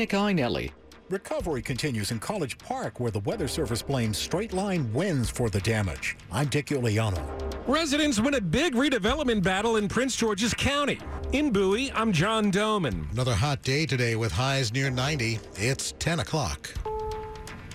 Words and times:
Nick 0.00 0.10
Iannelli. 0.10 0.70
Recovery 1.10 1.60
continues 1.60 2.12
in 2.12 2.20
College 2.20 2.56
Park, 2.56 3.00
where 3.00 3.10
the 3.10 3.18
Weather 3.18 3.48
Service 3.48 3.82
blames 3.82 4.16
straight 4.16 4.52
line 4.52 4.92
winds 4.92 5.28
for 5.28 5.50
the 5.50 5.58
damage. 5.62 6.16
I'm 6.30 6.46
Dick 6.46 6.66
Uliano. 6.66 7.20
Residents 7.66 8.20
win 8.20 8.34
a 8.34 8.40
big 8.40 8.76
redevelopment 8.76 9.42
battle 9.42 9.74
in 9.74 9.88
Prince 9.88 10.14
George's 10.14 10.54
County. 10.54 11.00
In 11.32 11.50
Bowie, 11.50 11.90
I'm 11.96 12.12
John 12.12 12.52
Domen. 12.52 13.10
Another 13.10 13.34
hot 13.34 13.62
day 13.62 13.86
today 13.86 14.14
with 14.14 14.30
highs 14.30 14.72
near 14.72 14.88
90. 14.88 15.40
It's 15.56 15.90
10 15.98 16.20
o'clock. 16.20 16.72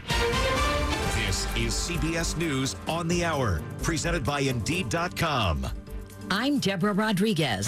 This 0.08 1.46
is 1.58 1.74
CBS 1.74 2.38
News 2.38 2.78
on 2.88 3.10
the 3.10 3.26
Hour, 3.26 3.62
presented 3.82 4.24
by 4.24 4.40
Indeed.com. 4.40 5.68
I'm 6.32 6.60
Deborah 6.60 6.94
Rodriguez. 6.94 7.68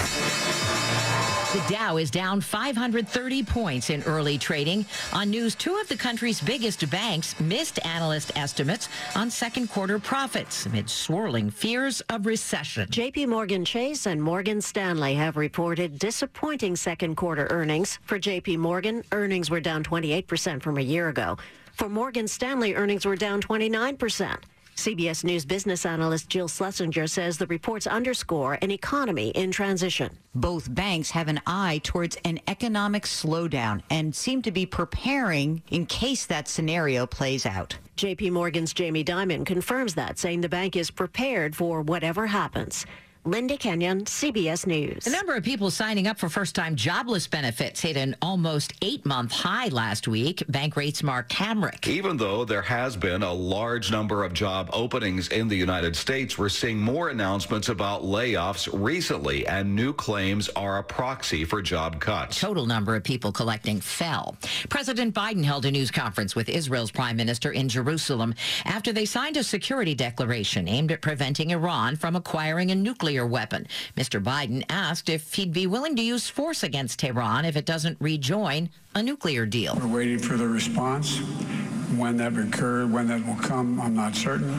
The 1.56 1.74
Dow 1.74 1.96
is 1.96 2.12
down 2.12 2.42
530 2.42 3.44
points 3.44 3.90
in 3.90 4.04
early 4.04 4.38
trading 4.38 4.86
on 5.14 5.30
news 5.30 5.56
two 5.56 5.78
of 5.78 5.88
the 5.88 5.96
country's 5.96 6.42
biggest 6.42 6.90
banks 6.90 7.40
missed 7.40 7.80
analyst 7.86 8.34
estimates 8.36 8.90
on 9.16 9.32
second 9.32 9.70
quarter 9.70 9.98
profits 9.98 10.66
amid 10.66 10.90
swirling 10.90 11.50
fears 11.50 12.02
of 12.10 12.26
recession. 12.26 12.90
JP 12.90 13.30
Morgan 13.30 13.64
Chase 13.64 14.06
and 14.06 14.22
Morgan 14.22 14.60
Stanley 14.60 15.14
have 15.14 15.38
reported 15.38 15.98
disappointing 15.98 16.76
second 16.76 17.16
quarter 17.16 17.48
earnings. 17.50 18.00
For 18.04 18.20
JP 18.20 18.58
Morgan, 18.58 19.02
earnings 19.14 19.50
were 19.50 19.62
down 19.62 19.82
28% 19.82 20.62
from 20.62 20.78
a 20.78 20.82
year 20.82 21.08
ago. 21.08 21.38
For 21.72 21.88
Morgan 21.88 22.28
Stanley, 22.28 22.76
earnings 22.76 23.06
were 23.06 23.16
down 23.16 23.42
29%. 23.42 24.40
CBS 24.76 25.24
News 25.24 25.46
business 25.46 25.86
analyst 25.86 26.28
Jill 26.28 26.50
Schlesinger 26.50 27.08
says 27.08 27.38
the 27.38 27.48
reports 27.48 27.88
underscore 27.88 28.58
an 28.62 28.72
economy 28.72 29.30
in 29.30 29.50
transition. 29.50 30.18
Both 30.36 30.74
banks 30.74 31.12
have 31.12 31.30
an 31.30 31.40
eye 31.48 31.80
towards 31.84 32.18
an 32.26 32.40
economic 32.48 33.04
slowdown 33.04 33.82
and 33.90 34.14
seem 34.14 34.42
to 34.42 34.52
be 34.52 34.66
preparing 34.66 35.64
in 35.70 35.86
case 35.86 36.26
that 36.26 36.50
scenario 36.50 37.08
plays 37.08 37.46
out. 37.46 37.78
JP 37.96 38.34
Morgan's 38.34 38.74
Jamie 38.74 39.06
Dimon 39.06 39.46
confirms 39.46 39.96
that, 39.96 40.20
saying 40.20 40.42
the 40.42 40.50
bank 40.50 40.76
is 40.76 40.92
prepared 40.92 41.56
for 41.56 41.82
whatever 41.82 42.28
happens. 42.28 42.86
Linda 43.28 43.58
Kenyon, 43.58 44.06
CBS 44.06 44.68
News. 44.68 45.04
The 45.04 45.10
number 45.10 45.34
of 45.34 45.44
people 45.44 45.72
signing 45.72 46.06
up 46.06 46.20
for 46.20 46.30
first 46.30 46.54
time 46.54 46.76
jobless 46.76 47.26
benefits 47.26 47.82
hit 47.82 47.98
an 47.98 48.16
almost 48.22 48.74
eight 48.84 49.04
month 49.04 49.32
high 49.32 49.70
last 49.70 50.08
week. 50.08 50.44
Bankrate's 50.48 51.02
Mark 51.02 51.30
Hamrick. 51.30 51.88
Even 51.88 52.18
though 52.18 52.46
there 52.46 52.62
has 52.62 52.96
been 52.96 53.24
a 53.24 53.34
large 53.34 53.90
number 53.90 54.24
of 54.24 54.34
job 54.34 54.70
openings 54.74 55.30
in 55.30 55.48
the 55.48 55.56
United 55.56 55.96
States, 55.96 56.38
we're 56.38 56.50
seeing 56.50 56.78
more 56.78 57.10
announcements 57.10 57.70
about 57.70 58.04
layoffs 58.04 58.70
recently, 58.72 59.48
and 59.48 59.76
new 59.76 59.92
claims 59.92 60.48
are 60.50 60.78
a 60.78 60.84
proxy 60.84 61.44
for 61.46 61.64
job 61.64 62.00
cuts. 62.00 62.40
Total 62.40 62.68
number 62.68 62.96
of 62.96 63.04
people 63.04 63.32
collecting 63.32 63.82
fell. 63.82 64.38
President 64.70 65.16
Biden 65.16 65.44
held 65.44 65.66
a 65.66 65.72
news 65.72 65.90
conference 65.90 66.36
with 66.36 66.48
Israel's 66.48 66.92
prime 66.92 67.18
minister 67.18 67.52
in 67.52 67.70
Jerusalem 67.70 68.36
after 68.66 68.94
they 68.94 69.06
signed 69.06 69.36
a 69.36 69.44
security 69.44 69.96
declaration 69.96 70.68
aimed 70.68 70.92
at 70.92 71.02
preventing 71.02 71.50
Iran 71.50 71.96
from 71.96 72.16
acquiring 72.16 72.70
a 72.70 72.76
nuclear 72.76 73.15
nuclear 73.16 73.26
weapon. 73.26 73.66
Mr. 73.96 74.22
Biden 74.22 74.66
asked 74.70 75.08
if 75.08 75.36
he'd 75.36 75.54
be 75.54 75.68
willing 75.68 75.96
to 75.96 76.02
use 76.02 76.28
force 76.28 76.64
against 76.64 77.00
Tehran 77.00 77.46
if 77.46 77.56
it 77.56 77.66
doesn't 77.66 77.96
rejoin 78.02 78.70
a 78.94 79.02
nuclear 79.02 79.46
deal. 79.46 79.78
We're 79.82 80.00
waiting 80.00 80.20
for 80.20 80.36
the 80.36 80.48
response. 80.48 81.20
When 81.96 82.18
that 82.18 82.36
occur, 82.38 82.86
when 82.88 83.08
that 83.08 83.26
will 83.26 83.42
come, 83.42 83.80
I'm 83.80 83.96
not 83.96 84.16
certain 84.16 84.52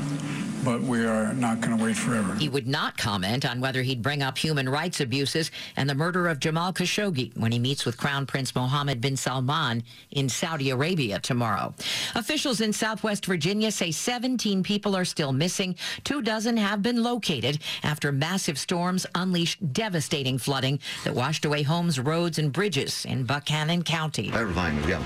but 0.66 0.82
we 0.82 1.06
are 1.06 1.32
not 1.32 1.60
going 1.60 1.78
to 1.78 1.84
wait 1.84 1.96
forever. 1.96 2.34
He 2.34 2.48
would 2.48 2.66
not 2.66 2.98
comment 2.98 3.46
on 3.46 3.60
whether 3.60 3.82
he'd 3.82 4.02
bring 4.02 4.20
up 4.20 4.36
human 4.36 4.68
rights 4.68 5.00
abuses 5.00 5.52
and 5.76 5.88
the 5.88 5.94
murder 5.94 6.26
of 6.26 6.40
Jamal 6.40 6.72
Khashoggi 6.72 7.34
when 7.36 7.52
he 7.52 7.60
meets 7.60 7.86
with 7.86 7.96
Crown 7.96 8.26
Prince 8.26 8.52
Mohammed 8.52 9.00
bin 9.00 9.16
Salman 9.16 9.84
in 10.10 10.28
Saudi 10.28 10.70
Arabia 10.70 11.20
tomorrow. 11.20 11.72
Officials 12.16 12.60
in 12.60 12.72
Southwest 12.72 13.26
Virginia 13.26 13.70
say 13.70 13.92
17 13.92 14.64
people 14.64 14.96
are 14.96 15.04
still 15.04 15.32
missing. 15.32 15.76
Two 16.02 16.20
dozen 16.20 16.56
have 16.56 16.82
been 16.82 17.00
located 17.00 17.60
after 17.84 18.10
massive 18.10 18.58
storms 18.58 19.06
unleashed 19.14 19.72
devastating 19.72 20.36
flooding 20.36 20.80
that 21.04 21.14
washed 21.14 21.44
away 21.44 21.62
homes, 21.62 22.00
roads, 22.00 22.40
and 22.40 22.52
bridges 22.52 23.04
in 23.04 23.22
Buchanan 23.22 23.84
County. 23.84 24.32
Everything 24.34 24.76
was 24.78 24.86
gone. 24.86 25.04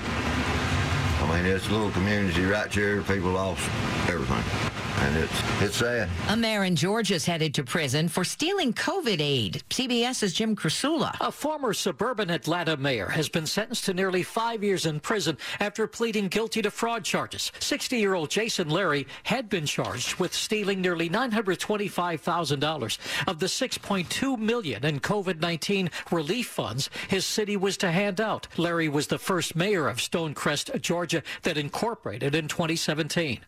I 1.21 1.35
mean, 1.35 1.45
it's 1.45 1.67
a 1.67 1.71
little 1.71 1.91
community 1.91 2.45
right 2.45 2.73
here. 2.73 3.03
People 3.03 3.33
lost 3.33 3.61
everything 4.09 4.70
and 5.01 5.17
it's 5.17 5.61
it's 5.61 5.77
sad. 5.77 6.09
A 6.29 6.37
mayor 6.37 6.63
in 6.63 6.75
Georgia 6.75 7.15
is 7.15 7.25
headed 7.25 7.53
to 7.55 7.63
prison 7.63 8.07
for 8.07 8.23
stealing 8.23 8.73
COVID 8.73 9.19
aid. 9.19 9.63
CBS's 9.69 10.33
Jim 10.33 10.55
Krasula. 10.55 11.15
A 11.21 11.31
former 11.31 11.73
suburban 11.73 12.29
Atlanta 12.29 12.77
mayor 12.77 13.07
has 13.07 13.29
been 13.29 13.45
sentenced 13.45 13.85
to 13.85 13.93
nearly 13.93 14.23
five 14.23 14.63
years 14.63 14.85
in 14.85 14.99
prison 14.99 15.37
after 15.59 15.87
pleading 15.87 16.27
guilty 16.27 16.61
to 16.61 16.71
fraud 16.71 17.03
charges. 17.03 17.51
60-year-old 17.59 18.29
Jason 18.29 18.69
Lary 18.69 19.07
had 19.23 19.49
been 19.49 19.65
charged 19.65 20.15
with 20.15 20.33
stealing 20.33 20.81
nearly 20.81 21.09
$925,000 21.09 22.97
of 23.27 23.39
the 23.39 23.47
6.2 23.47 24.37
million 24.37 24.85
in 24.85 24.99
COVID-19 24.99 25.89
relief 26.11 26.47
funds 26.47 26.89
his 27.07 27.25
city 27.25 27.57
was 27.57 27.77
to 27.77 27.91
hand 27.91 28.21
out. 28.21 28.47
Lary 28.57 28.87
was 28.87 29.07
the 29.07 29.19
first 29.19 29.55
mayor 29.55 29.87
of 29.87 29.97
Stonecrest, 29.97 30.79
Georgia, 30.81 31.23
that 31.43 31.57
incorporated 31.57 32.35
in 32.35 32.47
2017. 32.47 33.39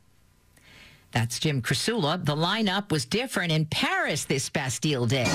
That's 1.13 1.39
Jim 1.39 1.61
Krasula. 1.61 2.23
The 2.25 2.35
lineup 2.35 2.91
was 2.91 3.05
different 3.05 3.51
in 3.51 3.65
Paris 3.65 4.25
this 4.25 4.49
Bastille 4.49 5.05
Day. 5.05 5.29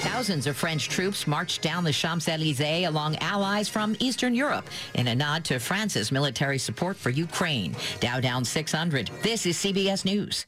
Thousands 0.00 0.46
of 0.46 0.56
French 0.56 0.88
troops 0.88 1.26
marched 1.26 1.60
down 1.60 1.84
the 1.84 1.92
Champs-Élysées 1.92 2.86
along 2.86 3.16
allies 3.16 3.68
from 3.68 3.96
Eastern 3.98 4.34
Europe 4.34 4.66
in 4.94 5.08
a 5.08 5.14
nod 5.14 5.44
to 5.46 5.58
France's 5.58 6.12
military 6.12 6.58
support 6.58 6.96
for 6.96 7.10
Ukraine. 7.10 7.74
Dow 8.00 8.20
down 8.20 8.44
600. 8.44 9.10
This 9.22 9.44
is 9.44 9.56
CBS 9.56 10.04
News. 10.04 10.46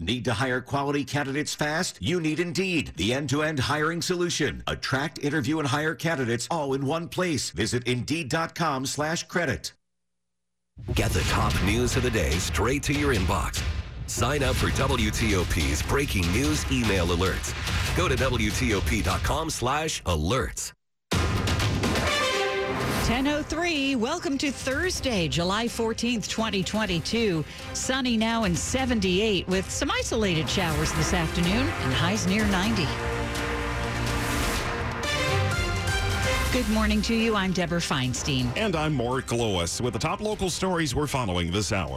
Need 0.00 0.24
to 0.26 0.32
hire 0.32 0.60
quality 0.60 1.04
candidates 1.04 1.54
fast? 1.54 1.98
You 2.00 2.20
need 2.20 2.38
Indeed, 2.38 2.92
the 2.96 3.12
end-to-end 3.12 3.58
hiring 3.58 4.00
solution. 4.00 4.62
Attract, 4.68 5.18
interview, 5.18 5.58
and 5.58 5.66
hire 5.66 5.94
candidates 5.94 6.46
all 6.52 6.72
in 6.74 6.86
one 6.86 7.08
place. 7.08 7.50
Visit 7.50 7.86
Indeed.com 7.86 8.86
slash 8.86 9.24
credit. 9.24 9.72
Get 10.94 11.10
the 11.10 11.22
top 11.22 11.54
news 11.64 11.96
of 11.96 12.02
the 12.02 12.10
day 12.10 12.30
straight 12.32 12.82
to 12.84 12.92
your 12.92 13.14
inbox. 13.14 13.62
Sign 14.06 14.42
up 14.42 14.56
for 14.56 14.68
WTOP's 14.68 15.82
breaking 15.82 16.30
news 16.32 16.64
email 16.72 17.06
alerts. 17.08 17.54
Go 17.96 18.08
to 18.08 18.16
WTOP.com 18.16 19.50
slash 19.50 20.02
alerts. 20.04 20.72
1003, 23.08 23.96
welcome 23.96 24.36
to 24.36 24.52
Thursday, 24.52 25.28
July 25.28 25.64
14th, 25.64 26.28
2022. 26.28 27.42
Sunny 27.72 28.18
now 28.18 28.44
and 28.44 28.58
78 28.58 29.48
with 29.48 29.70
some 29.70 29.90
isolated 29.90 30.46
showers 30.46 30.92
this 30.92 31.14
afternoon 31.14 31.66
and 31.66 31.92
highs 31.94 32.26
near 32.26 32.46
90. 32.48 32.86
Good 36.50 36.68
morning 36.70 37.02
to 37.02 37.14
you. 37.14 37.34
I'm 37.36 37.52
Deborah 37.52 37.78
Feinstein. 37.78 38.50
And 38.56 38.74
I'm 38.74 38.94
Mark 38.94 39.30
Lewis 39.32 39.82
with 39.82 39.92
the 39.92 39.98
top 39.98 40.22
local 40.22 40.48
stories 40.48 40.94
we're 40.94 41.06
following 41.06 41.52
this 41.52 41.72
hour. 41.72 41.94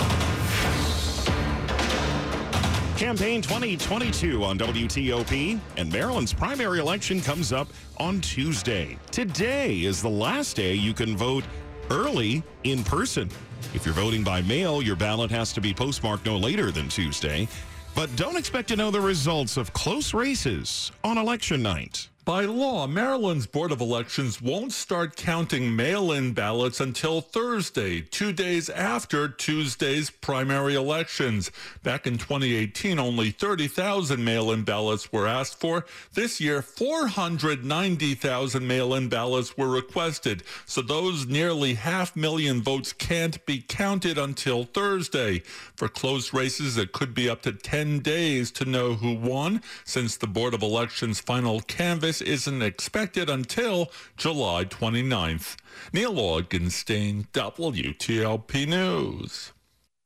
Campaign 2.98 3.42
2022 3.42 4.44
on 4.44 4.60
WTOP, 4.60 5.58
and 5.78 5.90
Maryland's 5.90 6.34
primary 6.34 6.80
election 6.80 7.22
comes 7.22 7.54
up 7.54 7.70
on 7.96 8.20
Tuesday. 8.20 8.98
Today 9.10 9.84
is 9.84 10.02
the 10.02 10.10
last 10.10 10.58
day 10.58 10.74
you 10.74 10.94
can 10.94 11.16
vote 11.16 11.46
early 11.90 12.44
in 12.66 12.84
person. 12.84 13.30
If 13.74 13.86
you're 13.86 13.96
voting 13.96 14.22
by 14.22 14.42
mail, 14.42 14.82
your 14.82 14.98
ballot 14.98 15.32
has 15.32 15.54
to 15.54 15.62
be 15.62 15.74
postmarked 15.74 16.26
no 16.26 16.36
later 16.36 16.72
than 16.72 16.90
Tuesday. 16.90 17.48
But 17.96 18.14
don't 18.18 18.36
expect 18.36 18.68
to 18.68 18.76
know 18.76 18.92
the 18.92 19.00
results 19.00 19.56
of 19.56 19.72
close 19.72 20.14
races 20.14 20.92
on 21.06 21.18
election 21.18 21.64
night. 21.64 22.11
By 22.24 22.46
law, 22.46 22.86
Maryland's 22.86 23.48
Board 23.48 23.72
of 23.72 23.82
Elections 23.82 24.40
won't 24.40 24.74
start 24.74 25.16
counting 25.16 25.76
mail 25.76 26.12
in 26.12 26.34
ballots 26.34 26.80
until 26.80 27.20
Thursday, 27.20 28.02
two 28.02 28.32
days 28.32 28.70
after 28.70 29.28
Tuesday's 29.28 30.12
primary 30.12 30.76
elections. 30.76 31.50
Back 31.82 32.06
in 32.06 32.20
2018, 32.20 33.00
only 33.00 33.32
30,000 33.32 34.24
mail 34.24 34.52
in 34.52 34.64
ballots 34.64 35.12
were 35.12 35.26
asked 35.26 35.60
for. 35.60 35.88
This 36.14 36.40
year, 36.40 36.62
490,000 36.62 38.68
mail 38.68 38.94
in 38.94 39.10
ballots 39.10 39.58
were 39.58 39.70
requested. 39.70 40.44
So 40.68 40.84
those 40.84 41.26
nearly 41.26 41.74
half 41.74 42.16
million 42.16 42.62
votes 42.62 42.94
can't 42.94 43.44
be 43.48 43.66
counted 43.68 44.20
until 44.20 44.66
Thursday. 44.66 45.40
For 45.76 45.88
close 45.88 46.34
races, 46.34 46.78
it 46.78 46.92
could 46.92 47.16
be 47.16 47.28
up 47.28 47.42
to 47.42 47.52
10 47.52 48.02
days 48.02 48.52
to 48.52 48.66
know 48.66 48.94
who 48.94 49.16
won, 49.16 49.64
since 49.86 50.18
the 50.18 50.28
Board 50.28 50.54
of 50.54 50.62
Elections 50.62 51.20
final 51.20 51.62
canvass 51.62 52.11
isn't 52.20 52.64
expected 52.64 53.30
until 53.30 53.92
July 54.18 54.66
29th. 54.66 55.56
Neil 55.94 56.16
Augenstein, 56.16 57.28
WTOP 57.32 58.68
News. 58.68 59.54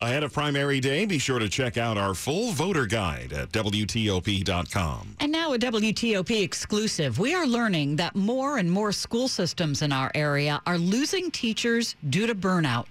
Ahead 0.02 0.24
of 0.24 0.34
primary 0.34 0.82
day, 0.82 1.06
be 1.06 1.18
sure 1.18 1.40
to 1.40 1.48
check 1.48 1.78
out 1.78 1.98
our 1.98 2.14
full 2.14 2.52
voter 2.52 2.86
guide 2.86 3.32
at 3.32 3.52
WTOP.com. 3.54 5.16
And 5.22 5.32
now 5.32 5.54
a 5.54 5.58
WTOP 5.58 6.44
exclusive. 6.44 7.18
We 7.18 7.34
are 7.34 7.48
learning 7.48 7.96
that 7.96 8.14
more 8.14 8.58
and 8.58 8.70
more 8.70 8.92
school 8.92 9.30
systems 9.30 9.82
in 9.82 9.94
our 9.94 10.12
area 10.14 10.62
are 10.68 10.78
losing 10.78 11.32
teachers 11.32 11.96
due 12.10 12.28
to 12.28 12.36
burnout. 12.36 12.88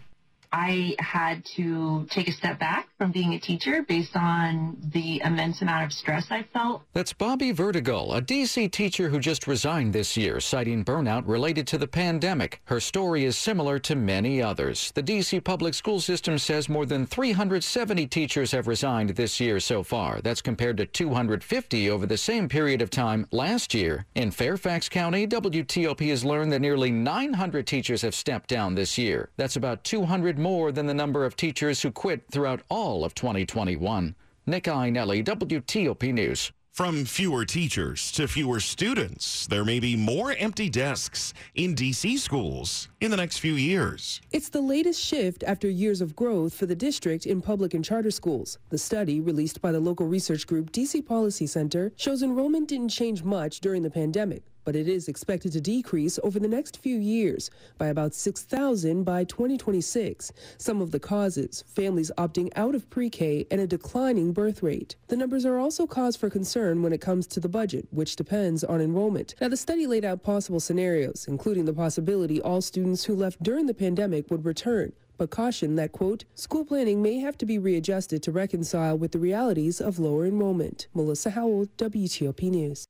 I 0.54 0.94
had 1.00 1.44
to 1.56 2.06
take 2.10 2.28
a 2.28 2.32
step 2.32 2.60
back 2.60 2.88
from 2.96 3.10
being 3.10 3.34
a 3.34 3.40
teacher 3.40 3.82
based 3.82 4.14
on 4.14 4.76
the 4.92 5.20
immense 5.24 5.62
amount 5.62 5.84
of 5.84 5.92
stress 5.92 6.28
I 6.30 6.44
felt. 6.52 6.82
That's 6.92 7.12
Bobby 7.12 7.52
Vertigal, 7.52 8.16
a 8.16 8.22
DC 8.22 8.70
teacher 8.70 9.08
who 9.08 9.18
just 9.18 9.48
resigned 9.48 9.92
this 9.92 10.16
year, 10.16 10.38
citing 10.38 10.84
burnout 10.84 11.24
related 11.26 11.66
to 11.68 11.78
the 11.78 11.88
pandemic. 11.88 12.60
Her 12.66 12.78
story 12.78 13.24
is 13.24 13.36
similar 13.36 13.80
to 13.80 13.96
many 13.96 14.40
others. 14.40 14.92
The 14.94 15.02
DC 15.02 15.42
public 15.42 15.74
school 15.74 15.98
system 15.98 16.38
says 16.38 16.68
more 16.68 16.86
than 16.86 17.04
370 17.04 18.06
teachers 18.06 18.52
have 18.52 18.68
resigned 18.68 19.10
this 19.10 19.40
year 19.40 19.58
so 19.58 19.82
far. 19.82 20.20
That's 20.20 20.40
compared 20.40 20.76
to 20.76 20.86
250 20.86 21.90
over 21.90 22.06
the 22.06 22.16
same 22.16 22.48
period 22.48 22.80
of 22.80 22.90
time 22.90 23.26
last 23.32 23.74
year. 23.74 24.06
In 24.14 24.30
Fairfax 24.30 24.88
County, 24.88 25.26
WTOP 25.26 26.08
has 26.10 26.24
learned 26.24 26.52
that 26.52 26.60
nearly 26.60 26.92
900 26.92 27.66
teachers 27.66 28.02
have 28.02 28.14
stepped 28.14 28.48
down 28.48 28.76
this 28.76 28.96
year. 28.96 29.30
That's 29.36 29.56
about 29.56 29.82
200 29.82 30.43
more 30.44 30.70
than 30.70 30.84
the 30.84 30.92
number 30.92 31.24
of 31.24 31.36
teachers 31.36 31.80
who 31.80 31.90
quit 31.90 32.22
throughout 32.30 32.60
all 32.68 33.02
of 33.02 33.14
2021. 33.14 34.14
Nick 34.44 34.64
Iannelli, 34.64 35.24
WTOP 35.24 36.12
News. 36.12 36.52
From 36.70 37.06
fewer 37.06 37.46
teachers 37.46 38.12
to 38.12 38.28
fewer 38.28 38.60
students, 38.60 39.46
there 39.46 39.64
may 39.64 39.80
be 39.80 39.96
more 39.96 40.32
empty 40.32 40.68
desks 40.68 41.32
in 41.54 41.74
DC 41.74 42.18
schools 42.18 42.88
in 43.00 43.10
the 43.10 43.16
next 43.16 43.38
few 43.38 43.54
years. 43.54 44.20
It's 44.32 44.50
the 44.50 44.60
latest 44.60 45.00
shift 45.02 45.44
after 45.44 45.70
years 45.70 46.02
of 46.02 46.14
growth 46.14 46.52
for 46.52 46.66
the 46.66 46.74
district 46.74 47.24
in 47.24 47.40
public 47.40 47.72
and 47.72 47.82
charter 47.82 48.10
schools. 48.10 48.58
The 48.68 48.76
study, 48.76 49.22
released 49.22 49.62
by 49.62 49.72
the 49.72 49.80
local 49.80 50.06
research 50.06 50.46
group 50.46 50.72
DC 50.72 51.06
Policy 51.06 51.46
Center, 51.46 51.90
shows 51.96 52.22
enrollment 52.22 52.68
didn't 52.68 52.90
change 52.90 53.22
much 53.22 53.60
during 53.60 53.82
the 53.82 53.90
pandemic 53.90 54.42
but 54.64 54.76
it 54.76 54.88
is 54.88 55.08
expected 55.08 55.52
to 55.52 55.60
decrease 55.60 56.18
over 56.22 56.38
the 56.38 56.48
next 56.48 56.78
few 56.78 56.98
years 56.98 57.50
by 57.78 57.86
about 57.86 58.14
6,000 58.14 59.04
by 59.04 59.24
2026. 59.24 60.32
Some 60.58 60.80
of 60.80 60.90
the 60.90 61.00
causes 61.00 61.64
families 61.66 62.10
opting 62.16 62.50
out 62.56 62.74
of 62.74 62.88
pre 62.90 63.10
K 63.10 63.46
and 63.50 63.60
a 63.60 63.66
declining 63.66 64.32
birth 64.32 64.62
rate. 64.62 64.96
The 65.08 65.16
numbers 65.16 65.44
are 65.44 65.58
also 65.58 65.86
cause 65.86 66.16
for 66.16 66.30
concern 66.30 66.82
when 66.82 66.92
it 66.92 67.00
comes 67.00 67.26
to 67.28 67.40
the 67.40 67.48
budget, 67.48 67.86
which 67.90 68.16
depends 68.16 68.64
on 68.64 68.80
enrollment. 68.80 69.34
Now, 69.40 69.48
the 69.48 69.56
study 69.56 69.86
laid 69.86 70.04
out 70.04 70.22
possible 70.22 70.60
scenarios, 70.60 71.26
including 71.28 71.64
the 71.64 71.72
possibility 71.72 72.40
all 72.40 72.60
students 72.60 73.04
who 73.04 73.14
left 73.14 73.42
during 73.42 73.66
the 73.66 73.74
pandemic 73.74 74.30
would 74.30 74.44
return 74.44 74.92
but 75.16 75.30
cautioned 75.30 75.78
that, 75.78 75.92
quote, 75.92 76.24
school 76.34 76.64
planning 76.64 77.02
may 77.02 77.18
have 77.20 77.38
to 77.38 77.46
be 77.46 77.58
readjusted 77.58 78.22
to 78.22 78.32
reconcile 78.32 78.98
with 78.98 79.12
the 79.12 79.18
realities 79.18 79.80
of 79.80 79.98
lower 79.98 80.26
enrollment. 80.26 80.88
Melissa 80.92 81.30
Howell, 81.30 81.66
WTOP 81.78 82.50
News. 82.50 82.86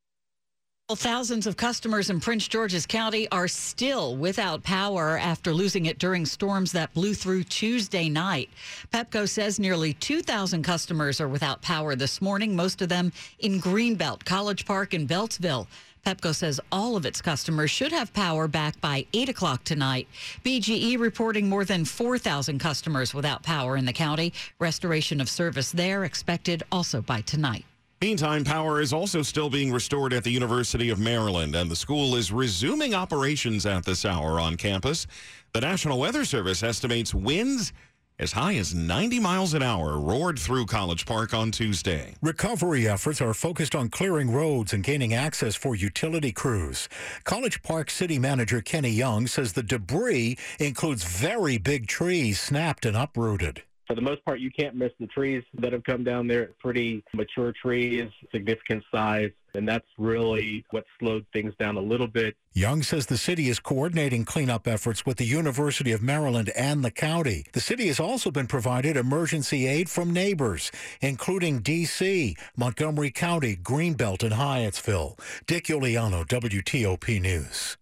Well, 0.90 0.96
thousands 0.96 1.46
of 1.46 1.56
customers 1.56 2.10
in 2.10 2.20
Prince 2.20 2.46
George's 2.46 2.84
County 2.84 3.26
are 3.30 3.48
still 3.48 4.16
without 4.16 4.62
power 4.62 5.16
after 5.16 5.54
losing 5.54 5.86
it 5.86 5.98
during 5.98 6.26
storms 6.26 6.72
that 6.72 6.92
blew 6.92 7.14
through 7.14 7.44
Tuesday 7.44 8.10
night. 8.10 8.50
Pepco 8.92 9.26
says 9.26 9.58
nearly 9.58 9.94
2,000 9.94 10.62
customers 10.62 11.22
are 11.22 11.28
without 11.28 11.62
power 11.62 11.96
this 11.96 12.20
morning, 12.20 12.54
most 12.54 12.82
of 12.82 12.90
them 12.90 13.12
in 13.38 13.62
Greenbelt, 13.62 14.26
College 14.26 14.66
Park, 14.66 14.92
and 14.92 15.08
Beltsville. 15.08 15.68
Pepco 16.04 16.34
says 16.34 16.60
all 16.70 16.96
of 16.96 17.06
its 17.06 17.22
customers 17.22 17.70
should 17.70 17.90
have 17.90 18.12
power 18.12 18.46
back 18.46 18.78
by 18.82 19.06
8 19.14 19.30
o'clock 19.30 19.64
tonight. 19.64 20.06
BGE 20.44 20.98
reporting 20.98 21.48
more 21.48 21.64
than 21.64 21.86
4,000 21.86 22.58
customers 22.58 23.14
without 23.14 23.42
power 23.42 23.78
in 23.78 23.86
the 23.86 23.92
county. 23.94 24.34
Restoration 24.58 25.22
of 25.22 25.30
service 25.30 25.72
there 25.72 26.04
expected 26.04 26.62
also 26.70 27.00
by 27.00 27.22
tonight. 27.22 27.64
Meantime, 28.04 28.44
power 28.44 28.82
is 28.82 28.92
also 28.92 29.22
still 29.22 29.48
being 29.48 29.72
restored 29.72 30.12
at 30.12 30.22
the 30.24 30.30
University 30.30 30.90
of 30.90 30.98
Maryland, 30.98 31.54
and 31.54 31.70
the 31.70 31.74
school 31.74 32.16
is 32.16 32.30
resuming 32.30 32.94
operations 32.94 33.64
at 33.64 33.86
this 33.86 34.04
hour 34.04 34.38
on 34.38 34.58
campus. 34.58 35.06
The 35.54 35.62
National 35.62 35.98
Weather 35.98 36.26
Service 36.26 36.62
estimates 36.62 37.14
winds 37.14 37.72
as 38.18 38.32
high 38.32 38.56
as 38.56 38.74
90 38.74 39.20
miles 39.20 39.54
an 39.54 39.62
hour 39.62 39.98
roared 39.98 40.38
through 40.38 40.66
College 40.66 41.06
Park 41.06 41.32
on 41.32 41.50
Tuesday. 41.50 42.14
Recovery 42.20 42.86
efforts 42.86 43.22
are 43.22 43.32
focused 43.32 43.74
on 43.74 43.88
clearing 43.88 44.30
roads 44.30 44.74
and 44.74 44.84
gaining 44.84 45.14
access 45.14 45.54
for 45.54 45.74
utility 45.74 46.30
crews. 46.30 46.90
College 47.24 47.62
Park 47.62 47.88
City 47.88 48.18
Manager 48.18 48.60
Kenny 48.60 48.90
Young 48.90 49.26
says 49.26 49.54
the 49.54 49.62
debris 49.62 50.36
includes 50.60 51.04
very 51.04 51.56
big 51.56 51.86
trees 51.86 52.38
snapped 52.38 52.84
and 52.84 52.98
uprooted 52.98 53.62
for 53.86 53.94
the 53.94 54.00
most 54.00 54.24
part, 54.24 54.40
you 54.40 54.50
can't 54.50 54.74
miss 54.74 54.92
the 54.98 55.06
trees 55.06 55.42
that 55.54 55.72
have 55.72 55.84
come 55.84 56.04
down 56.04 56.26
there. 56.26 56.50
Pretty 56.60 57.04
mature 57.12 57.52
trees, 57.52 58.10
significant 58.32 58.82
size, 58.90 59.30
and 59.54 59.68
that's 59.68 59.86
really 59.98 60.64
what 60.70 60.84
slowed 60.98 61.26
things 61.32 61.54
down 61.58 61.76
a 61.76 61.80
little 61.80 62.06
bit. 62.06 62.34
Young 62.52 62.82
says 62.82 63.06
the 63.06 63.18
city 63.18 63.48
is 63.48 63.58
coordinating 63.60 64.24
cleanup 64.24 64.66
efforts 64.66 65.04
with 65.04 65.18
the 65.18 65.26
University 65.26 65.92
of 65.92 66.02
Maryland 66.02 66.50
and 66.56 66.84
the 66.84 66.90
county. 66.90 67.44
The 67.52 67.60
city 67.60 67.88
has 67.88 68.00
also 68.00 68.30
been 68.30 68.46
provided 68.46 68.96
emergency 68.96 69.66
aid 69.66 69.90
from 69.90 70.12
neighbors, 70.12 70.72
including 71.00 71.60
D.C., 71.60 72.36
Montgomery 72.56 73.10
County, 73.10 73.56
Greenbelt, 73.56 74.22
and 74.22 74.32
Hyattsville. 74.32 75.18
Dick 75.46 75.64
Uliano, 75.64 76.26
WTOP 76.26 77.20
News. 77.20 77.76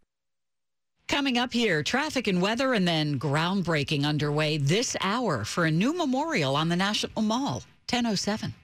Coming 1.12 1.36
up 1.36 1.52
here, 1.52 1.82
traffic 1.82 2.26
and 2.26 2.40
weather, 2.40 2.72
and 2.72 2.88
then 2.88 3.18
groundbreaking 3.18 4.06
underway 4.06 4.56
this 4.56 4.96
hour 5.02 5.44
for 5.44 5.66
a 5.66 5.70
new 5.70 5.94
memorial 5.94 6.56
on 6.56 6.70
the 6.70 6.74
National 6.74 7.20
Mall. 7.20 7.62
1007. 7.90 8.54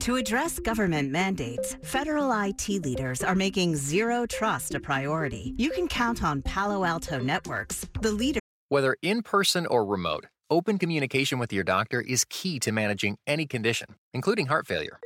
To 0.00 0.16
address 0.16 0.58
government 0.58 1.10
mandates, 1.10 1.78
federal 1.82 2.30
IT 2.42 2.68
leaders 2.68 3.22
are 3.22 3.34
making 3.34 3.76
zero 3.76 4.26
trust 4.26 4.74
a 4.74 4.80
priority. 4.80 5.54
You 5.56 5.70
can 5.70 5.88
count 5.88 6.22
on 6.22 6.42
Palo 6.42 6.84
Alto 6.84 7.18
Networks, 7.20 7.86
the 8.02 8.12
leader. 8.12 8.40
Whether 8.68 8.98
in 9.00 9.22
person 9.22 9.64
or 9.64 9.86
remote, 9.86 10.26
open 10.50 10.78
communication 10.78 11.38
with 11.38 11.54
your 11.54 11.64
doctor 11.64 12.02
is 12.02 12.26
key 12.28 12.60
to 12.60 12.70
managing 12.70 13.16
any 13.26 13.46
condition, 13.46 13.86
including 14.12 14.48
heart 14.48 14.66
failure. 14.66 15.00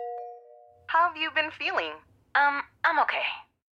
How 0.88 1.06
have 1.06 1.16
you 1.16 1.30
been 1.32 1.52
feeling? 1.56 1.92
Um, 2.34 2.62
I'm 2.84 2.98
okay. 2.98 3.22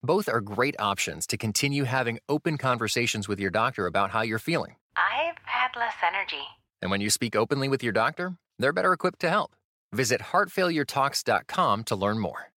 Both 0.06 0.28
are 0.28 0.42
great 0.42 0.76
options 0.80 1.26
to 1.28 1.38
continue 1.38 1.86
having 1.86 2.20
open 2.28 2.58
conversations 2.58 3.28
with 3.30 3.40
your 3.40 3.52
doctor 3.52 3.86
about 3.86 4.12
how 4.12 4.22
you're 4.22 4.38
feeling. 4.38 4.76
I've 4.98 5.38
had 5.46 5.70
less 5.78 5.96
energy. 6.06 6.44
And 6.82 6.92
when 6.92 7.00
you 7.00 7.10
speak 7.10 7.36
openly 7.36 7.70
with 7.70 7.82
your 7.82 7.94
doctor, 7.94 8.36
they're 8.60 8.74
better 8.74 8.92
equipped 8.92 9.22
to 9.22 9.30
help. 9.30 9.56
Visit 9.94 10.22
heartfailuretalks.com 10.34 11.84
to 11.86 11.96
learn 11.96 12.20
more. 12.20 12.53